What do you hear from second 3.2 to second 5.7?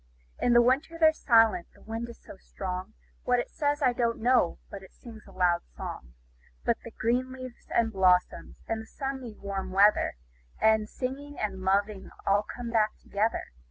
What it says, I don't know, but it sings a loud